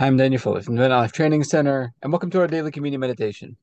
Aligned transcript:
I'm 0.00 0.16
Daniel 0.16 0.40
Fuller 0.40 0.62
from 0.62 0.76
the 0.76 0.88
Life 0.88 1.12
Training 1.12 1.44
Center, 1.44 1.92
and 2.00 2.10
welcome 2.10 2.30
to 2.30 2.40
our 2.40 2.46
daily 2.46 2.70
communion 2.70 3.00
meditation. 3.00 3.58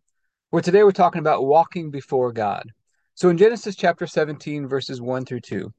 Where 0.51 0.61
today 0.61 0.83
we're 0.83 0.91
talking 0.91 1.17
about 1.17 1.47
walking 1.47 1.89
before 1.89 2.31
God. 2.31 2.71
So 3.15 3.29
in 3.29 3.39
Genesis 3.39 3.75
chapter 3.75 4.05
17, 4.05 4.67
verses 4.67 5.01
1 5.01 5.25
through 5.25 5.39
2, 5.39 5.73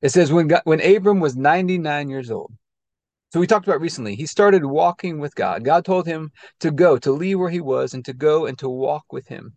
it 0.00 0.08
says, 0.08 0.32
When, 0.32 0.48
God, 0.48 0.62
when 0.64 0.80
Abram 0.80 1.20
was 1.20 1.36
99 1.36 2.08
years 2.08 2.30
old, 2.30 2.54
so 3.28 3.38
we 3.38 3.46
talked 3.46 3.68
about 3.68 3.82
recently, 3.82 4.14
he 4.14 4.24
started 4.24 4.64
walking 4.64 5.18
with 5.18 5.34
God. 5.34 5.62
God 5.62 5.84
told 5.84 6.06
him 6.06 6.32
to 6.60 6.70
go, 6.70 6.96
to 6.96 7.12
leave 7.12 7.38
where 7.38 7.50
he 7.50 7.60
was, 7.60 7.92
and 7.92 8.06
to 8.06 8.14
go 8.14 8.46
and 8.46 8.58
to 8.60 8.68
walk 8.70 9.12
with 9.12 9.28
him. 9.28 9.54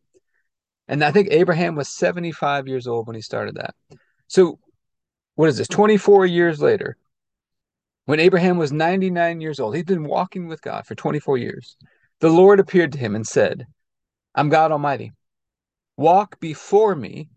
And 0.90 1.02
I 1.02 1.14
think 1.14 1.30
Abraham 1.32 1.76
was 1.76 1.88
75 1.88 2.68
years 2.68 2.88
old 2.88 3.08
when 3.08 3.16
he 3.16 3.22
started 3.22 3.56
that. 3.56 3.74
So 4.28 4.60
what 5.36 5.48
is 5.48 5.58
this? 5.58 5.70
24 5.70 6.26
years 6.26 6.60
later, 6.60 6.98
when 8.06 8.20
Abraham 8.20 8.58
was 8.58 8.72
99 8.72 9.42
years 9.42 9.60
old, 9.60 9.76
he'd 9.76 9.86
been 9.86 10.04
walking 10.04 10.48
with 10.48 10.62
God 10.62 10.86
for 10.86 10.96
24 10.96 11.38
years. 11.38 11.78
The 12.20 12.30
Lord 12.30 12.60
appeared 12.60 12.92
to 12.94 13.00
him 13.00 13.16
and 13.16 13.26
said, 13.26 13.66
I'm 14.36 14.50
God 14.50 14.72
Almighty. 14.72 15.12
Walk 15.98 16.40
before 16.40 16.96
me 16.96 17.30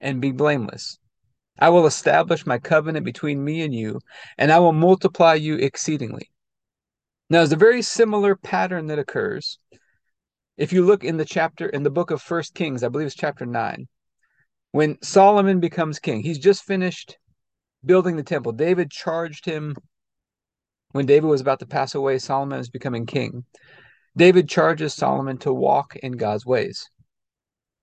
and 0.00 0.20
be 0.20 0.32
blameless. 0.32 0.98
I 1.58 1.70
will 1.70 1.86
establish 1.86 2.46
my 2.46 2.58
covenant 2.58 3.04
between 3.04 3.42
me 3.42 3.62
and 3.62 3.74
you, 3.74 4.00
and 4.36 4.52
I 4.52 4.58
will 4.58 4.72
multiply 4.72 5.34
you 5.34 5.56
exceedingly. 5.56 6.30
Now, 7.30 7.38
there's 7.38 7.52
a 7.52 7.56
very 7.56 7.82
similar 7.82 8.36
pattern 8.36 8.86
that 8.86 8.98
occurs. 8.98 9.58
If 10.56 10.72
you 10.72 10.84
look 10.84 11.02
in 11.02 11.16
the 11.16 11.24
chapter, 11.24 11.66
in 11.68 11.82
the 11.82 11.90
book 11.90 12.10
of 12.10 12.22
First 12.22 12.54
Kings, 12.54 12.84
I 12.84 12.88
believe 12.88 13.06
it's 13.06 13.16
chapter 13.16 13.46
9, 13.46 13.88
when 14.72 15.00
Solomon 15.02 15.60
becomes 15.60 15.98
king, 15.98 16.22
he's 16.22 16.38
just 16.38 16.64
finished 16.64 17.16
building 17.84 18.16
the 18.16 18.22
temple. 18.22 18.52
David 18.52 18.90
charged 18.90 19.44
him 19.44 19.74
when 20.96 21.06
David 21.06 21.28
was 21.28 21.40
about 21.40 21.60
to 21.60 21.66
pass 21.66 21.94
away, 21.94 22.18
Solomon 22.18 22.58
is 22.58 22.68
becoming 22.68 23.06
king. 23.06 23.44
David 24.16 24.48
charges 24.48 24.94
Solomon 24.94 25.38
to 25.38 25.52
walk 25.52 25.96
in 25.96 26.12
God's 26.12 26.46
ways. 26.46 26.88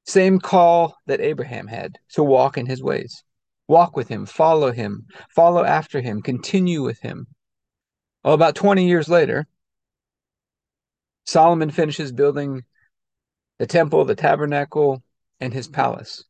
Same 0.06 0.40
call 0.40 0.98
that 1.06 1.22
Abraham 1.22 1.68
had 1.68 1.98
to 2.14 2.24
walk 2.24 2.58
in 2.58 2.66
his 2.66 2.84
ways. 2.84 3.24
Walk 3.68 3.96
with 3.96 4.10
him, 4.10 4.26
follow 4.26 4.72
him, 4.72 5.06
follow 5.30 5.64
after 5.64 6.02
him, 6.02 6.22
continue 6.22 6.84
with 6.84 7.00
him. 7.00 7.28
Well, 8.24 8.34
about 8.34 8.56
20 8.56 8.88
years 8.88 9.08
later, 9.08 9.48
Solomon 11.26 11.72
finishes 11.72 12.12
building 12.12 12.64
the 13.60 13.68
temple, 13.68 14.04
the 14.04 14.16
tabernacle, 14.16 15.02
and 15.40 15.54
his 15.54 15.68
palace. 15.68 16.24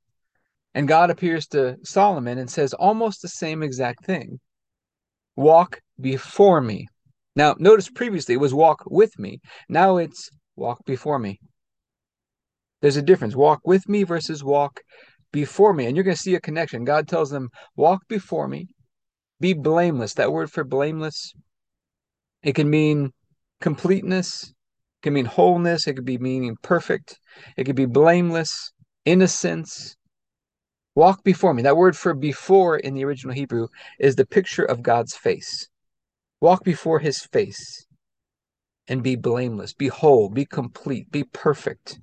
And 0.75 0.87
God 0.87 1.09
appears 1.09 1.47
to 1.47 1.77
Solomon 1.83 2.37
and 2.37 2.49
says 2.49 2.73
almost 2.73 3.21
the 3.21 3.27
same 3.27 3.63
exact 3.63 4.05
thing 4.05 4.39
walk 5.35 5.81
before 5.99 6.61
me. 6.61 6.87
Now, 7.35 7.55
notice 7.57 7.89
previously 7.89 8.35
it 8.35 8.41
was 8.41 8.53
walk 8.53 8.83
with 8.85 9.17
me. 9.17 9.39
Now 9.69 9.97
it's 9.97 10.29
walk 10.55 10.85
before 10.85 11.19
me. 11.19 11.39
There's 12.81 12.97
a 12.97 13.01
difference. 13.01 13.35
Walk 13.35 13.61
with 13.65 13.87
me 13.87 14.03
versus 14.03 14.43
walk 14.43 14.81
before 15.31 15.73
me. 15.73 15.85
And 15.85 15.95
you're 15.95 16.03
going 16.03 16.15
to 16.15 16.21
see 16.21 16.35
a 16.35 16.41
connection. 16.41 16.83
God 16.83 17.07
tells 17.07 17.29
them, 17.29 17.49
walk 17.75 18.01
before 18.07 18.47
me, 18.47 18.67
be 19.39 19.53
blameless. 19.53 20.13
That 20.15 20.31
word 20.31 20.51
for 20.51 20.63
blameless, 20.63 21.33
it 22.43 22.53
can 22.53 22.69
mean 22.69 23.11
completeness, 23.61 24.43
it 24.43 25.01
can 25.03 25.13
mean 25.13 25.25
wholeness, 25.25 25.87
it 25.87 25.93
could 25.93 26.05
be 26.05 26.17
meaning 26.17 26.57
perfect, 26.61 27.17
it 27.57 27.63
could 27.63 27.75
be 27.75 27.85
blameless, 27.85 28.71
innocence, 29.05 29.95
Walk 30.95 31.23
before 31.23 31.55
me. 31.55 31.63
That 31.63 31.77
word 31.77 31.97
for 31.97 32.13
before 32.13 32.77
in 32.77 32.93
the 32.93 33.03
original 33.03 33.33
Hebrew 33.33 33.67
is 33.99 34.15
the 34.15 34.27
picture 34.27 34.63
of 34.63 34.83
God's 34.83 35.15
face. 35.15 35.67
Walk 36.43 36.65
before 36.65 36.99
his 36.99 37.21
face 37.21 37.87
and 38.89 39.01
be 39.01 39.15
blameless, 39.15 39.71
be 39.73 39.87
whole, 39.87 40.27
be 40.27 40.43
complete, 40.45 41.09
be 41.09 41.23
perfect. 41.23 42.01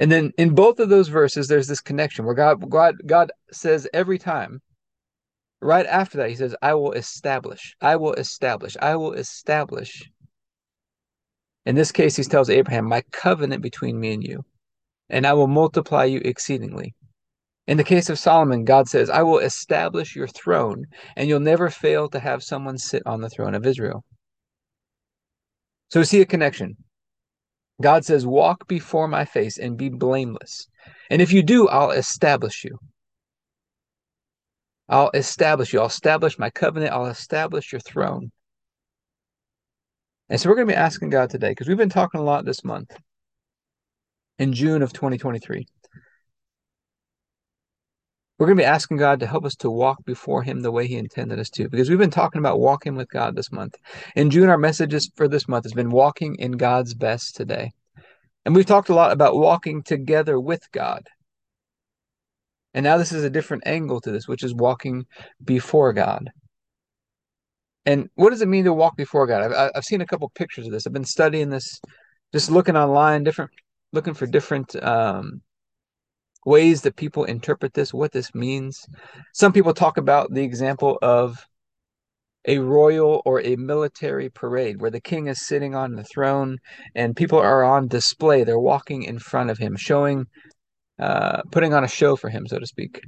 And 0.00 0.10
then 0.10 0.32
in 0.36 0.52
both 0.52 0.80
of 0.80 0.88
those 0.88 1.06
verses, 1.06 1.46
there's 1.46 1.68
this 1.68 1.80
connection 1.80 2.24
where 2.24 2.34
God, 2.34 2.68
God, 2.68 2.96
God 3.06 3.30
says 3.52 3.86
every 3.94 4.18
time, 4.18 4.62
right 5.60 5.86
after 5.86 6.18
that, 6.18 6.28
he 6.28 6.34
says, 6.34 6.56
I 6.60 6.74
will 6.74 6.90
establish, 6.90 7.76
I 7.80 7.94
will 7.94 8.14
establish, 8.14 8.76
I 8.82 8.96
will 8.96 9.12
establish. 9.12 10.02
In 11.64 11.76
this 11.76 11.92
case, 11.92 12.16
he 12.16 12.24
tells 12.24 12.50
Abraham, 12.50 12.86
my 12.86 13.02
covenant 13.12 13.62
between 13.62 14.00
me 14.00 14.12
and 14.12 14.24
you 14.24 14.42
and 15.08 15.24
I 15.24 15.34
will 15.34 15.46
multiply 15.46 16.02
you 16.06 16.20
exceedingly. 16.24 16.96
In 17.66 17.78
the 17.78 17.84
case 17.84 18.10
of 18.10 18.18
Solomon, 18.18 18.64
God 18.64 18.88
says, 18.88 19.08
I 19.08 19.22
will 19.22 19.38
establish 19.38 20.14
your 20.14 20.28
throne, 20.28 20.84
and 21.16 21.28
you'll 21.28 21.40
never 21.40 21.70
fail 21.70 22.08
to 22.10 22.20
have 22.20 22.42
someone 22.42 22.76
sit 22.76 23.02
on 23.06 23.22
the 23.22 23.30
throne 23.30 23.54
of 23.54 23.66
Israel. 23.66 24.04
So 25.90 26.02
see 26.02 26.20
a 26.20 26.26
connection. 26.26 26.76
God 27.80 28.04
says, 28.04 28.26
Walk 28.26 28.68
before 28.68 29.08
my 29.08 29.24
face 29.24 29.58
and 29.58 29.78
be 29.78 29.88
blameless. 29.88 30.68
And 31.10 31.22
if 31.22 31.32
you 31.32 31.42
do, 31.42 31.68
I'll 31.68 31.90
establish 31.90 32.64
you. 32.64 32.78
I'll 34.88 35.10
establish 35.14 35.72
you. 35.72 35.80
I'll 35.80 35.86
establish 35.86 36.38
my 36.38 36.50
covenant. 36.50 36.92
I'll 36.92 37.06
establish 37.06 37.72
your 37.72 37.80
throne. 37.80 38.30
And 40.28 40.40
so 40.40 40.48
we're 40.48 40.56
going 40.56 40.68
to 40.68 40.72
be 40.74 40.78
asking 40.78 41.10
God 41.10 41.30
today, 41.30 41.50
because 41.50 41.68
we've 41.68 41.76
been 41.76 41.88
talking 41.88 42.20
a 42.20 42.24
lot 42.24 42.44
this 42.44 42.64
month 42.64 42.94
in 44.38 44.52
June 44.52 44.82
of 44.82 44.92
2023. 44.92 45.66
We're 48.38 48.46
going 48.46 48.56
to 48.56 48.62
be 48.62 48.66
asking 48.66 48.96
God 48.96 49.20
to 49.20 49.26
help 49.26 49.44
us 49.44 49.54
to 49.56 49.70
walk 49.70 50.04
before 50.04 50.42
Him 50.42 50.60
the 50.60 50.72
way 50.72 50.88
He 50.88 50.96
intended 50.96 51.38
us 51.38 51.50
to, 51.50 51.68
because 51.68 51.88
we've 51.88 51.98
been 51.98 52.10
talking 52.10 52.40
about 52.40 52.58
walking 52.58 52.96
with 52.96 53.08
God 53.08 53.36
this 53.36 53.52
month. 53.52 53.76
In 54.16 54.30
June, 54.30 54.48
our 54.48 54.58
messages 54.58 55.10
for 55.14 55.28
this 55.28 55.46
month 55.46 55.64
has 55.64 55.72
been 55.72 55.90
walking 55.90 56.34
in 56.36 56.52
God's 56.52 56.94
best 56.94 57.36
today. 57.36 57.70
And 58.44 58.54
we've 58.54 58.66
talked 58.66 58.88
a 58.88 58.94
lot 58.94 59.12
about 59.12 59.36
walking 59.36 59.82
together 59.82 60.38
with 60.40 60.62
God. 60.72 61.06
And 62.74 62.82
now 62.82 62.96
this 62.98 63.12
is 63.12 63.22
a 63.22 63.30
different 63.30 63.66
angle 63.66 64.00
to 64.00 64.10
this, 64.10 64.26
which 64.26 64.42
is 64.42 64.52
walking 64.52 65.06
before 65.44 65.92
God. 65.92 66.28
And 67.86 68.08
what 68.16 68.30
does 68.30 68.42
it 68.42 68.48
mean 68.48 68.64
to 68.64 68.72
walk 68.72 68.96
before 68.96 69.28
God? 69.28 69.42
I've, 69.42 69.70
I've 69.76 69.84
seen 69.84 70.00
a 70.00 70.06
couple 70.06 70.28
pictures 70.34 70.66
of 70.66 70.72
this. 70.72 70.86
I've 70.86 70.92
been 70.92 71.04
studying 71.04 71.50
this, 71.50 71.80
just 72.32 72.50
looking 72.50 72.76
online, 72.76 73.22
different 73.22 73.52
looking 73.92 74.14
for 74.14 74.26
different 74.26 74.74
um, 74.82 75.40
ways 76.44 76.82
that 76.82 76.96
people 76.96 77.24
interpret 77.24 77.74
this, 77.74 77.94
what 77.94 78.12
this 78.12 78.34
means. 78.34 78.86
Some 79.32 79.52
people 79.52 79.74
talk 79.74 79.96
about 79.96 80.32
the 80.32 80.42
example 80.42 80.98
of 81.02 81.46
a 82.46 82.58
royal 82.58 83.22
or 83.24 83.40
a 83.40 83.56
military 83.56 84.28
parade 84.28 84.80
where 84.80 84.90
the 84.90 85.00
king 85.00 85.28
is 85.28 85.46
sitting 85.46 85.74
on 85.74 85.94
the 85.94 86.04
throne 86.04 86.58
and 86.94 87.16
people 87.16 87.38
are 87.38 87.64
on 87.64 87.88
display. 87.88 88.44
They're 88.44 88.58
walking 88.58 89.02
in 89.02 89.18
front 89.18 89.50
of 89.50 89.58
him, 89.58 89.76
showing, 89.76 90.26
uh, 90.98 91.42
putting 91.50 91.72
on 91.72 91.84
a 91.84 91.88
show 91.88 92.16
for 92.16 92.28
him, 92.28 92.46
so 92.46 92.58
to 92.58 92.66
speak. 92.66 93.00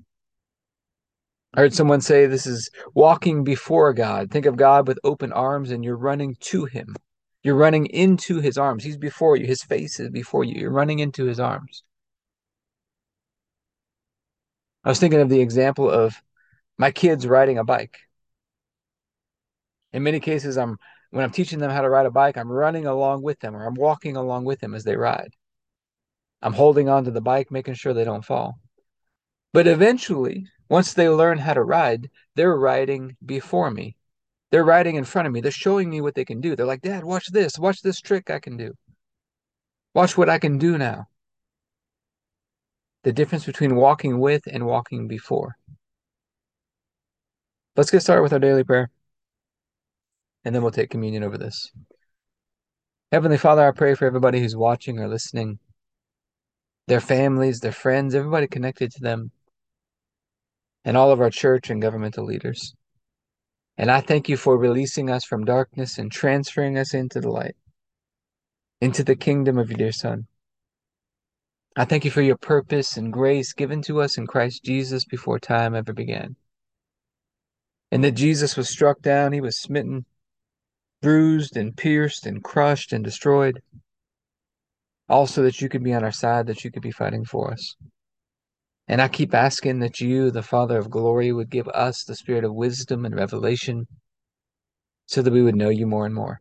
I 1.54 1.60
heard 1.60 1.74
someone 1.74 2.00
say 2.02 2.26
this 2.26 2.46
is 2.46 2.68
walking 2.94 3.44
before 3.44 3.92
God. 3.94 4.30
Think 4.30 4.46
of 4.46 4.56
God 4.56 4.86
with 4.86 4.98
open 5.04 5.32
arms 5.32 5.70
and 5.70 5.84
you're 5.84 5.96
running 5.96 6.36
to 6.40 6.66
him. 6.66 6.94
You're 7.42 7.54
running 7.54 7.86
into 7.86 8.40
his 8.40 8.58
arms. 8.58 8.84
He's 8.84 8.98
before 8.98 9.36
you. 9.36 9.46
His 9.46 9.62
face 9.62 10.00
is 10.00 10.10
before 10.10 10.44
you. 10.44 10.60
You're 10.60 10.72
running 10.72 10.98
into 10.98 11.24
his 11.24 11.40
arms. 11.40 11.82
I 14.86 14.88
was 14.88 15.00
thinking 15.00 15.20
of 15.20 15.28
the 15.28 15.40
example 15.40 15.90
of 15.90 16.22
my 16.78 16.92
kids 16.92 17.26
riding 17.26 17.58
a 17.58 17.64
bike. 17.64 17.98
In 19.92 20.04
many 20.04 20.20
cases, 20.20 20.56
I'm 20.56 20.78
when 21.10 21.24
I'm 21.24 21.32
teaching 21.32 21.58
them 21.58 21.72
how 21.72 21.82
to 21.82 21.90
ride 21.90 22.06
a 22.06 22.10
bike, 22.12 22.36
I'm 22.36 22.50
running 22.50 22.86
along 22.86 23.22
with 23.22 23.40
them 23.40 23.56
or 23.56 23.66
I'm 23.66 23.74
walking 23.74 24.16
along 24.16 24.44
with 24.44 24.60
them 24.60 24.74
as 24.74 24.84
they 24.84 24.96
ride. 24.96 25.34
I'm 26.40 26.52
holding 26.52 26.88
on 26.88 27.04
to 27.04 27.10
the 27.10 27.20
bike, 27.20 27.50
making 27.50 27.74
sure 27.74 27.94
they 27.94 28.04
don't 28.04 28.24
fall. 28.24 28.60
But 29.52 29.66
eventually, 29.66 30.46
once 30.68 30.92
they 30.92 31.08
learn 31.08 31.38
how 31.38 31.54
to 31.54 31.64
ride, 31.64 32.08
they're 32.36 32.56
riding 32.56 33.16
before 33.24 33.72
me. 33.72 33.96
They're 34.52 34.64
riding 34.64 34.94
in 34.94 35.04
front 35.04 35.26
of 35.26 35.32
me. 35.32 35.40
They're 35.40 35.50
showing 35.50 35.90
me 35.90 36.00
what 36.00 36.14
they 36.14 36.24
can 36.24 36.40
do. 36.40 36.54
They're 36.54 36.64
like, 36.64 36.82
Dad, 36.82 37.02
watch 37.02 37.26
this. 37.32 37.58
Watch 37.58 37.82
this 37.82 38.00
trick 38.00 38.30
I 38.30 38.38
can 38.38 38.56
do. 38.56 38.72
Watch 39.94 40.16
what 40.16 40.28
I 40.28 40.38
can 40.38 40.58
do 40.58 40.78
now. 40.78 41.08
The 43.06 43.12
difference 43.12 43.46
between 43.46 43.76
walking 43.76 44.18
with 44.18 44.42
and 44.52 44.66
walking 44.66 45.06
before. 45.06 45.54
Let's 47.76 47.92
get 47.92 48.00
started 48.00 48.22
with 48.22 48.32
our 48.32 48.40
daily 48.40 48.64
prayer. 48.64 48.90
And 50.44 50.52
then 50.52 50.60
we'll 50.60 50.72
take 50.72 50.90
communion 50.90 51.22
over 51.22 51.38
this. 51.38 51.70
Heavenly 53.12 53.38
Father, 53.38 53.64
I 53.64 53.70
pray 53.70 53.94
for 53.94 54.06
everybody 54.06 54.40
who's 54.40 54.56
watching 54.56 54.98
or 54.98 55.06
listening, 55.06 55.60
their 56.88 56.98
families, 56.98 57.60
their 57.60 57.70
friends, 57.70 58.12
everybody 58.12 58.48
connected 58.48 58.90
to 58.90 59.00
them, 59.00 59.30
and 60.84 60.96
all 60.96 61.12
of 61.12 61.20
our 61.20 61.30
church 61.30 61.70
and 61.70 61.80
governmental 61.80 62.24
leaders. 62.24 62.74
And 63.78 63.88
I 63.88 64.00
thank 64.00 64.28
you 64.28 64.36
for 64.36 64.58
releasing 64.58 65.10
us 65.10 65.24
from 65.24 65.44
darkness 65.44 65.96
and 65.96 66.10
transferring 66.10 66.76
us 66.76 66.92
into 66.92 67.20
the 67.20 67.30
light, 67.30 67.54
into 68.80 69.04
the 69.04 69.14
kingdom 69.14 69.58
of 69.58 69.70
your 69.70 69.78
dear 69.78 69.92
Son. 69.92 70.26
I 71.78 71.84
thank 71.84 72.06
you 72.06 72.10
for 72.10 72.22
your 72.22 72.38
purpose 72.38 72.96
and 72.96 73.12
grace 73.12 73.52
given 73.52 73.82
to 73.82 74.00
us 74.00 74.16
in 74.16 74.26
Christ 74.26 74.64
Jesus 74.64 75.04
before 75.04 75.38
time 75.38 75.74
ever 75.74 75.92
began. 75.92 76.36
And 77.92 78.02
that 78.02 78.12
Jesus 78.12 78.56
was 78.56 78.70
struck 78.70 79.02
down, 79.02 79.32
he 79.32 79.42
was 79.42 79.60
smitten, 79.60 80.06
bruised 81.02 81.54
and 81.54 81.76
pierced 81.76 82.24
and 82.24 82.42
crushed 82.42 82.94
and 82.94 83.04
destroyed, 83.04 83.60
also 85.06 85.42
that 85.42 85.60
you 85.60 85.68
could 85.68 85.84
be 85.84 85.92
on 85.92 86.02
our 86.02 86.12
side, 86.12 86.46
that 86.46 86.64
you 86.64 86.70
could 86.70 86.82
be 86.82 86.90
fighting 86.90 87.26
for 87.26 87.52
us. 87.52 87.76
And 88.88 89.02
I 89.02 89.08
keep 89.08 89.34
asking 89.34 89.80
that 89.80 90.00
you, 90.00 90.30
the 90.30 90.42
Father 90.42 90.78
of 90.78 90.90
glory, 90.90 91.30
would 91.30 91.50
give 91.50 91.68
us 91.68 92.04
the 92.04 92.14
spirit 92.14 92.44
of 92.44 92.54
wisdom 92.54 93.04
and 93.04 93.14
revelation 93.14 93.86
so 95.04 95.20
that 95.20 95.32
we 95.32 95.42
would 95.42 95.56
know 95.56 95.68
you 95.68 95.86
more 95.86 96.06
and 96.06 96.14
more. 96.14 96.40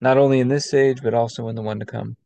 not 0.00 0.16
only 0.18 0.40
in 0.40 0.48
this 0.48 0.72
age, 0.72 1.02
but 1.02 1.14
also 1.14 1.48
in 1.48 1.56
the 1.56 1.62
one 1.62 1.80
to 1.80 1.86
come. 1.86 2.16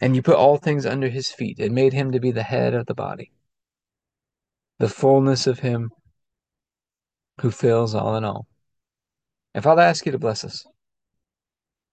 And 0.00 0.14
you 0.14 0.22
put 0.22 0.36
all 0.36 0.58
things 0.58 0.86
under 0.86 1.08
his 1.08 1.30
feet 1.30 1.58
and 1.58 1.74
made 1.74 1.92
him 1.92 2.12
to 2.12 2.20
be 2.20 2.30
the 2.30 2.42
head 2.42 2.74
of 2.74 2.86
the 2.86 2.94
body, 2.94 3.32
the 4.78 4.88
fullness 4.88 5.46
of 5.46 5.60
him 5.60 5.90
who 7.40 7.50
fills 7.50 7.94
all 7.94 8.16
in 8.16 8.24
all. 8.24 8.46
And 9.54 9.64
Father, 9.64 9.82
I 9.82 9.86
ask 9.86 10.04
you 10.04 10.12
to 10.12 10.18
bless 10.18 10.44
us 10.44 10.66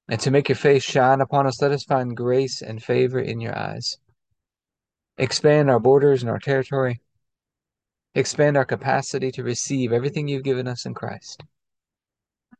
and 0.09 0.19
to 0.19 0.31
make 0.31 0.49
your 0.49 0.57
face 0.57 0.83
shine 0.83 1.21
upon 1.21 1.47
us. 1.47 1.61
Let 1.61 1.71
us 1.71 1.85
find 1.85 2.15
grace 2.15 2.61
and 2.61 2.83
favor 2.83 3.19
in 3.19 3.39
your 3.39 3.57
eyes. 3.57 3.97
Expand 5.17 5.69
our 5.69 5.79
borders 5.79 6.21
and 6.21 6.29
our 6.29 6.39
territory. 6.39 6.99
Expand 8.15 8.57
our 8.57 8.65
capacity 8.65 9.31
to 9.31 9.43
receive 9.43 9.93
everything 9.93 10.27
you've 10.27 10.43
given 10.43 10.67
us 10.67 10.85
in 10.85 10.93
Christ 10.93 11.43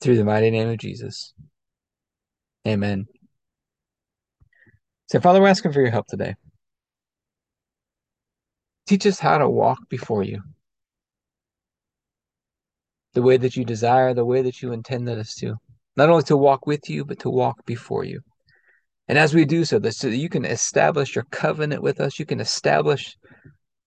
Through 0.00 0.16
the 0.16 0.24
mighty 0.24 0.50
name 0.50 0.68
of 0.68 0.78
Jesus. 0.78 1.32
Amen. 2.66 3.06
So, 5.06 5.20
Father, 5.20 5.40
we're 5.40 5.48
asking 5.48 5.72
for 5.72 5.80
your 5.80 5.90
help 5.90 6.06
today. 6.06 6.34
Teach 8.86 9.06
us 9.06 9.18
how 9.18 9.38
to 9.38 9.48
walk 9.48 9.78
before 9.88 10.22
you 10.22 10.42
the 13.14 13.22
way 13.22 13.36
that 13.36 13.56
you 13.56 13.64
desire, 13.64 14.14
the 14.14 14.24
way 14.24 14.42
that 14.42 14.62
you 14.62 14.72
intended 14.72 15.18
us 15.18 15.34
to. 15.34 15.56
Not 15.96 16.08
only 16.08 16.22
to 16.24 16.36
walk 16.36 16.66
with 16.66 16.88
you, 16.88 17.04
but 17.04 17.18
to 17.20 17.30
walk 17.30 17.64
before 17.66 18.04
you. 18.04 18.20
And 19.08 19.18
as 19.18 19.34
we 19.34 19.44
do 19.44 19.64
so, 19.64 19.78
that 19.80 19.94
so 19.94 20.08
that 20.10 20.16
you 20.16 20.28
can 20.28 20.44
establish 20.44 21.14
your 21.14 21.24
covenant 21.30 21.82
with 21.82 22.00
us, 22.00 22.18
you 22.18 22.26
can 22.26 22.40
establish 22.40 23.16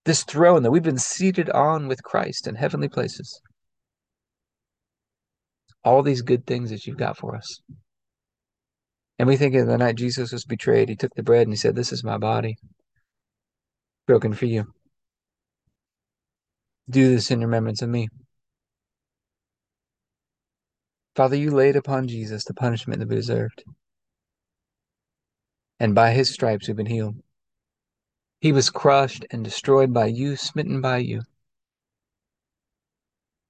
this 0.04 0.24
throne 0.24 0.62
that 0.64 0.70
we've 0.70 0.82
been 0.82 0.98
seated 0.98 1.48
on 1.50 1.86
with 1.88 2.02
Christ 2.02 2.46
in 2.46 2.56
heavenly 2.56 2.88
places. 2.88 3.40
All 5.84 6.02
these 6.02 6.22
good 6.22 6.46
things 6.46 6.70
that 6.70 6.86
you've 6.86 6.96
got 6.96 7.16
for 7.16 7.36
us. 7.36 7.60
And 9.18 9.28
we 9.28 9.36
think 9.36 9.54
of 9.54 9.66
the 9.66 9.78
night 9.78 9.96
Jesus 9.96 10.32
was 10.32 10.44
betrayed, 10.44 10.88
he 10.88 10.96
took 10.96 11.14
the 11.14 11.22
bread 11.22 11.42
and 11.42 11.52
he 11.52 11.56
said, 11.56 11.76
This 11.76 11.92
is 11.92 12.02
my 12.02 12.18
body, 12.18 12.56
broken 14.06 14.32
for 14.32 14.46
you. 14.46 14.66
Do 16.90 17.10
this 17.10 17.30
in 17.30 17.40
remembrance 17.40 17.82
of 17.82 17.88
me. 17.88 18.08
Father, 21.14 21.36
you 21.36 21.50
laid 21.50 21.76
upon 21.76 22.08
Jesus 22.08 22.44
the 22.44 22.54
punishment 22.54 23.00
that 23.00 23.08
we 23.08 23.16
deserved. 23.16 23.62
And 25.78 25.94
by 25.94 26.12
his 26.12 26.30
stripes 26.30 26.66
we've 26.66 26.76
been 26.76 26.86
healed. 26.86 27.16
He 28.40 28.50
was 28.50 28.70
crushed 28.70 29.24
and 29.30 29.44
destroyed 29.44 29.92
by 29.92 30.06
you, 30.06 30.36
smitten 30.36 30.80
by 30.80 30.98
you, 30.98 31.22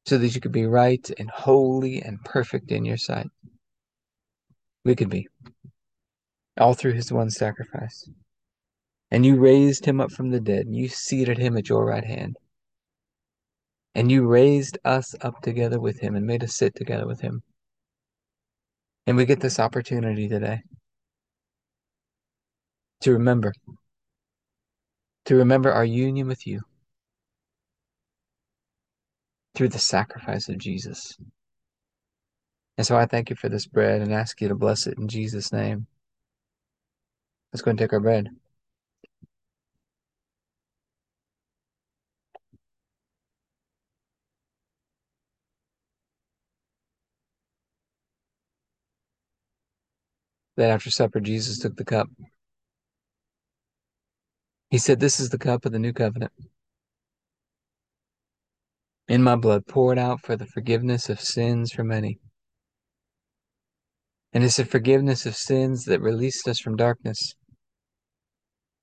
so 0.06 0.18
that 0.18 0.34
you 0.34 0.40
could 0.40 0.52
be 0.52 0.66
right 0.66 1.10
and 1.18 1.30
holy 1.30 2.02
and 2.02 2.22
perfect 2.24 2.72
in 2.72 2.84
your 2.84 2.96
sight. 2.96 3.28
We 4.84 4.96
could 4.96 5.10
be, 5.10 5.28
all 6.58 6.74
through 6.74 6.92
his 6.92 7.12
one 7.12 7.30
sacrifice. 7.30 8.08
And 9.10 9.24
you 9.24 9.36
raised 9.36 9.84
him 9.84 10.00
up 10.00 10.10
from 10.10 10.30
the 10.30 10.40
dead, 10.40 10.66
and 10.66 10.74
you 10.74 10.88
seated 10.88 11.38
him 11.38 11.56
at 11.56 11.68
your 11.68 11.84
right 11.84 12.04
hand. 12.04 12.36
And 13.94 14.10
you 14.10 14.26
raised 14.26 14.78
us 14.84 15.14
up 15.20 15.40
together 15.42 15.78
with 15.78 16.00
him 16.00 16.16
and 16.16 16.26
made 16.26 16.42
us 16.42 16.54
sit 16.54 16.74
together 16.74 17.06
with 17.06 17.20
him. 17.20 17.42
And 19.06 19.16
we 19.16 19.26
get 19.26 19.40
this 19.40 19.60
opportunity 19.60 20.28
today 20.28 20.62
to 23.02 23.12
remember 23.12 23.52
to 25.24 25.34
remember 25.36 25.72
our 25.72 25.84
union 25.84 26.26
with 26.26 26.46
you 26.46 26.62
through 29.54 29.68
the 29.68 29.78
sacrifice 29.78 30.48
of 30.48 30.58
Jesus. 30.58 31.16
And 32.78 32.86
so 32.86 32.96
I 32.96 33.06
thank 33.06 33.30
you 33.30 33.36
for 33.36 33.48
this 33.48 33.66
bread 33.66 34.00
and 34.00 34.12
ask 34.12 34.40
you 34.40 34.48
to 34.48 34.54
bless 34.54 34.86
it 34.86 34.98
in 34.98 35.08
Jesus' 35.08 35.52
name. 35.52 35.86
Let's 37.52 37.62
go 37.62 37.70
and 37.70 37.78
take 37.78 37.92
our 37.92 38.00
bread. 38.00 38.28
Then 50.56 50.70
after 50.70 50.90
supper, 50.90 51.20
Jesus 51.20 51.58
took 51.58 51.76
the 51.76 51.84
cup. 51.84 52.08
He 54.70 54.78
said, 54.78 55.00
This 55.00 55.20
is 55.20 55.30
the 55.30 55.38
cup 55.38 55.64
of 55.64 55.72
the 55.72 55.78
new 55.78 55.92
covenant 55.92 56.32
in 59.12 59.22
my 59.22 59.36
blood, 59.36 59.66
poured 59.66 59.98
out 59.98 60.22
for 60.22 60.36
the 60.36 60.46
forgiveness 60.46 61.10
of 61.10 61.20
sins 61.20 61.70
for 61.70 61.84
many. 61.84 62.18
And 64.32 64.42
it's 64.42 64.56
the 64.56 64.64
forgiveness 64.64 65.26
of 65.26 65.36
sins 65.36 65.84
that 65.84 66.00
released 66.00 66.48
us 66.48 66.58
from 66.58 66.76
darkness 66.76 67.34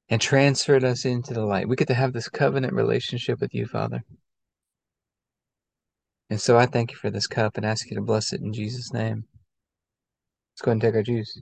and 0.07 0.21
transferred 0.21 0.83
us 0.83 1.03
into 1.03 1.33
the 1.33 1.43
light. 1.43 1.67
We 1.67 1.75
get 1.75 1.87
to 1.87 1.95
have 1.95 2.13
this 2.13 2.29
covenant 2.29 2.73
relationship 2.73 3.41
with 3.41 3.55
you, 3.55 3.65
Father. 3.65 4.03
And 6.29 6.39
so 6.39 6.59
I 6.59 6.67
thank 6.67 6.91
you 6.91 6.97
for 6.97 7.09
this 7.09 7.25
cup 7.25 7.57
and 7.57 7.65
ask 7.65 7.89
you 7.89 7.95
to 7.95 8.03
bless 8.03 8.31
it 8.31 8.41
in 8.41 8.53
Jesus' 8.53 8.93
name. 8.93 9.23
Let's 10.53 10.61
go 10.61 10.69
and 10.69 10.79
take 10.79 10.93
our 10.93 11.01
juice. 11.01 11.41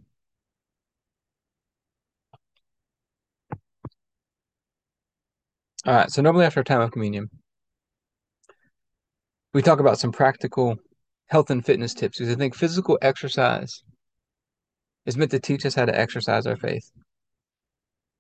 All 5.86 5.94
right, 5.94 6.10
so 6.10 6.22
normally 6.22 6.46
after 6.46 6.62
a 6.62 6.64
time 6.64 6.80
of 6.80 6.92
communion, 6.92 7.30
we 9.54 9.62
talk 9.62 9.80
about 9.80 10.00
some 10.00 10.12
practical 10.12 10.78
health 11.28 11.50
and 11.50 11.66
fitness 11.66 11.94
tips 11.94 12.18
because 12.18 12.34
I 12.34 12.38
think 12.38 12.56
physical 12.56 12.98
exercise 13.02 13.84
is 15.06 15.18
meant 15.18 15.32
to 15.32 15.40
teach 15.40 15.66
us 15.66 15.76
how 15.76 15.86
to 15.86 15.98
exercise 15.98 16.46
our 16.46 16.58
faith. 16.58 16.92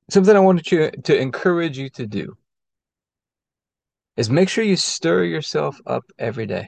Something 0.09 0.35
I 0.35 0.39
wanted 0.39 0.71
you 0.71 0.89
to 0.89 1.19
encourage 1.19 1.77
you 1.77 1.89
to 1.91 2.07
do 2.07 2.33
is 4.15 4.29
make 4.29 4.49
sure 4.49 4.63
you 4.63 4.77
stir 4.77 5.23
yourself 5.23 5.79
up 5.85 6.03
every 6.17 6.45
day. 6.45 6.67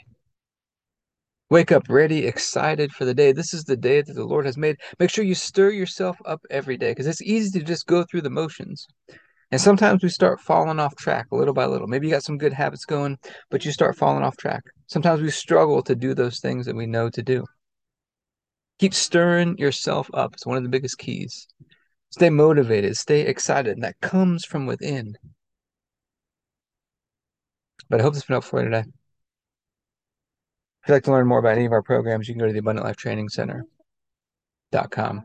Wake 1.50 1.72
up 1.72 1.84
ready, 1.90 2.28
excited 2.28 2.92
for 2.92 3.06
the 3.06 3.14
day. 3.14 3.32
This 3.32 3.56
is 3.56 3.64
the 3.64 3.78
day 3.78 4.02
that 4.02 4.14
the 4.14 4.26
Lord 4.26 4.46
has 4.46 4.56
made. 4.56 4.76
Make 5.00 5.10
sure 5.10 5.24
you 5.24 5.34
stir 5.34 5.72
yourself 5.72 6.18
up 6.26 6.42
every 6.52 6.78
day 6.78 6.92
because 6.92 7.08
it's 7.08 7.24
easy 7.24 7.58
to 7.58 7.66
just 7.66 7.88
go 7.88 8.04
through 8.04 8.22
the 8.22 8.30
motions. 8.30 8.86
And 9.52 9.60
sometimes 9.60 10.04
we 10.04 10.10
start 10.10 10.40
falling 10.40 10.80
off 10.80 10.96
track 10.96 11.28
little 11.32 11.54
by 11.54 11.66
little. 11.66 11.88
Maybe 11.88 12.08
you 12.08 12.14
got 12.14 12.24
some 12.24 12.38
good 12.38 12.54
habits 12.54 12.86
going, 12.86 13.18
but 13.50 13.66
you 13.66 13.72
start 13.72 13.98
falling 13.98 14.24
off 14.24 14.38
track. 14.38 14.64
Sometimes 14.88 15.22
we 15.22 15.32
struggle 15.32 15.82
to 15.84 15.96
do 15.96 16.14
those 16.14 16.40
things 16.40 16.68
that 16.68 16.76
we 16.76 16.86
know 16.86 17.10
to 17.10 17.24
do. 17.24 17.46
Keep 18.78 18.94
stirring 18.94 19.58
yourself 19.58 20.10
up. 20.14 20.34
It's 20.34 20.46
one 20.46 20.58
of 20.58 20.64
the 20.64 20.70
biggest 20.70 21.00
keys. 21.00 21.48
Stay 22.12 22.30
motivated, 22.30 22.96
stay 22.96 23.22
excited. 23.22 23.74
And 23.74 23.84
that 23.84 24.00
comes 24.02 24.46
from 24.46 24.68
within. 24.68 25.16
But 27.90 28.00
I 28.00 28.04
hope 28.04 28.14
this 28.14 28.26
been 28.26 28.36
helpful 28.36 28.60
for 28.60 28.64
you 28.64 28.70
today. 28.70 28.88
If 30.84 30.88
you'd 30.88 30.94
like 30.94 31.04
to 31.04 31.12
learn 31.12 31.28
more 31.28 31.40
about 31.40 31.58
any 31.58 31.66
of 31.66 31.72
our 31.72 31.82
programs, 31.82 32.28
you 32.28 32.36
can 32.36 32.40
go 32.40 32.48
to 32.48 32.54
the 32.54 32.60
Abundant 32.60 32.86
Life 32.86 32.98
Training 32.98 33.30
Center.com. 33.30 35.24